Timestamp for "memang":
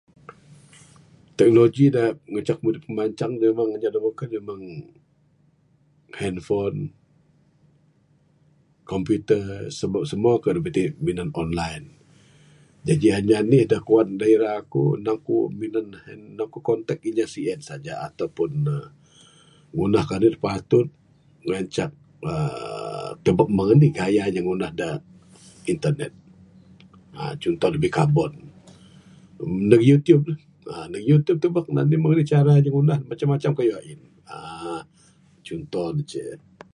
3.43-3.69, 4.37-4.61